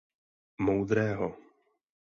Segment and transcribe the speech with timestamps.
[0.65, 1.27] Moudrého.